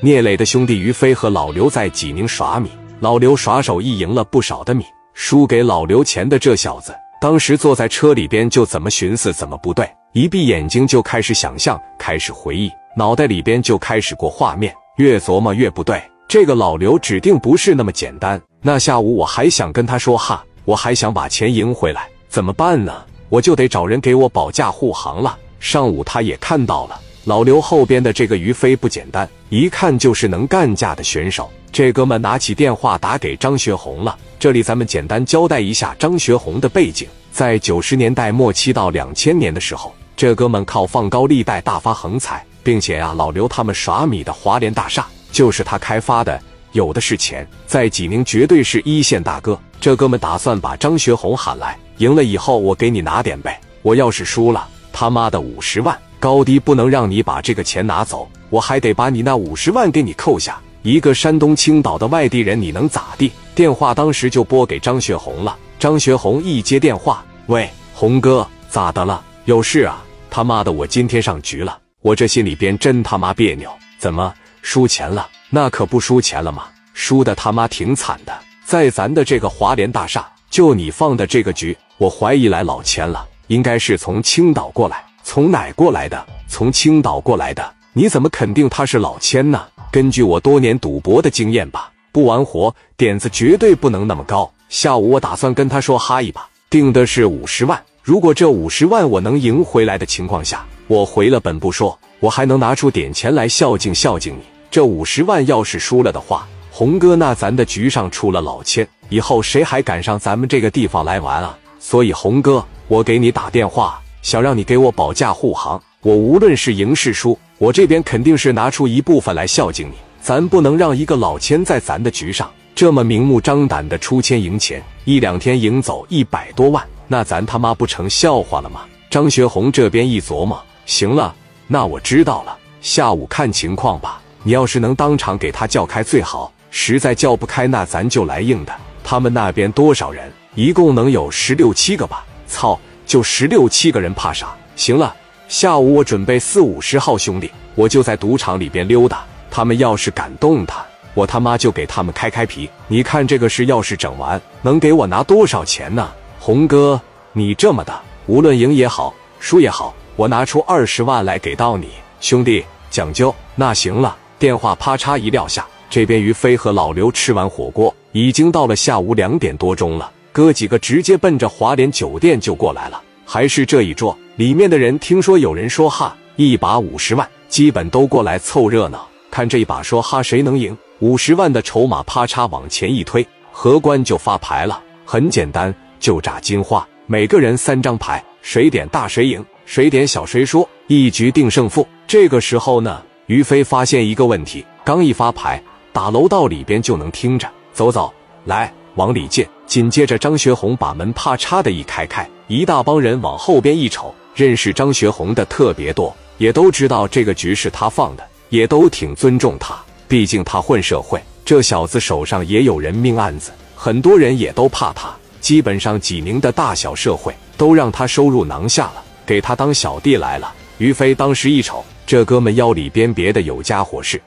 [0.00, 16.00] 聂磊的兄弟于飞和老刘在济宁耍米，老刘耍手艺赢了不少的米，输给老刘钱的这小子，当时坐在车里边就怎么寻思怎么不对，一闭眼睛就开始想象，开始回忆，脑袋里边就开始过画面，越琢磨越不对。
[16.28, 18.40] 这个老刘指定不是那么简单。
[18.62, 23.02] 那下午我还想跟他说哈，我还想把钱赢回来，怎么办呢？
[23.30, 25.36] 我就得找人给我保驾护航了。
[25.58, 27.00] 上午他也看到了。
[27.28, 31.50] 老刘后边的这个于飞不简单，一看就是能干架的选手。
[31.70, 34.16] 这哥们拿起电话打给张学红了。
[34.38, 46.40] 这里咱们简单交代一下张学红的背景：在九十年代末期到两千年的时候，这哥们靠放高利贷大发横财，并且啊，老刘他们耍米的华联大厦就是他开发的，
[46.72, 49.60] 有的是钱，在济宁绝对是一线大哥。
[49.78, 53.60] 这哥们打算把张学红喊来，赢了以后我给你拿点呗。
[53.82, 55.94] 我要是输了，他妈的五十万。
[56.20, 60.58] 高低不能让你把这个钱拿走，我还得把你那五十万给你扣下。
[60.82, 63.30] 一个山东青岛的外地人，你能咋地？
[63.54, 65.56] 电话当时就拨给张学红了。
[65.78, 69.22] 张学红一接电话，喂，红哥，咋的了？
[69.44, 70.02] 有事啊？
[70.30, 73.70] 他妈的，我今天上局了，我这心里边真他妈别扭。
[73.98, 74.32] 怎么
[74.62, 75.28] 输钱了？
[75.50, 76.64] 那可不输钱了吗？
[76.94, 78.32] 输的他妈挺惨的，
[78.64, 85.04] 在咱的这个华联大厦，就你放的这个局，我怀疑来老千了，应该是从青岛过来。
[85.30, 86.26] 从哪过来的？
[86.48, 87.62] 从青岛过来的？
[87.92, 89.62] 你怎么肯定他是老千呢？
[89.92, 94.50] 根据我多年赌博的经验吧，不玩活，点子绝对不能那么高。
[94.70, 97.78] 下午我打算跟他说哈一把，定的是五十万。
[98.02, 104.40] 如果这五十万我能赢回来的情况下，我回了本不说，我还能拿出点钱来孝敬孝敬你。
[104.70, 111.54] 这五十万要是输了的话，红哥，那咱的局上出了老千，以后谁还敢上咱们这个地方来玩啊？
[111.78, 114.00] 所以红哥，我给你打电话。
[114.22, 119.94] 想让你给我保驾护航，我无论是赢是输，我这边肯定是拿出一部分来孝敬你。
[120.20, 128.82] 咱不能让一个老千在咱的局上这么明目张胆的出千赢钱，一两天赢走一百多万，那咱他妈不成笑话了吗？
[129.08, 131.34] 张学红这边一琢磨，行了，
[131.66, 134.20] 那我知道了，下午看情况吧。
[134.42, 138.72] 你要是能当场给他叫开最好，实在叫不开，那咱就来硬的。
[139.02, 140.30] 他们那边多少人？
[140.54, 142.24] 一共能有十六七个吧？
[142.46, 142.78] 操！
[143.08, 144.54] 就十六七个人，怕啥？
[144.76, 145.16] 行了，
[145.48, 149.24] 下午我准备四五十号兄弟，我就在赌场里边溜达。
[149.50, 152.68] 他们要是敢动他，我他妈就给他们开开皮。
[152.86, 156.12] 你看这个事要是整完，能给我拿多少钱呢？
[156.38, 157.00] 红哥，
[157.32, 161.88] 你这么的，无论赢也好，输也好，我拿出二十万来给到你。
[162.20, 163.34] 兄弟，讲究。
[163.54, 165.66] 那行了，电话啪嚓一撂下。
[165.88, 170.12] 这边于飞和老刘吃完火锅，已经到了下午两点多钟了。
[170.32, 191.86] 哥几个直接奔着华联酒店就过来了，还是这一桌里面的人听说有人说哈，一把五十万，基本都过来凑热闹，看这一把说哈谁能赢，五十万的筹码啪嚓往前一推，荷官就发牌了，很简单，就炸金花，每个人三张牌，谁点大谁赢，谁点小谁输，一局定胜负。
[192.06, 195.60] 这个时候呢，于飞发现一个问题，刚一发牌，
[195.92, 198.12] 打楼道里边就能听着，走走
[198.44, 198.72] 来。
[198.98, 220.52] 往里进，紧接着张学红把门啪嚓的一开开，一大帮人往后边一瞅，认识张学红的特别多，也都知道这个局是他放的，也都挺尊重他，毕竟他混社会，这小子手上也有人命案子，很多人也都怕他，基本上济宁的大小社会都让他收入囊下了，给他当小弟来了。
[220.78, 224.20] 于飞当时一瞅，这哥们腰里边别的有家伙事，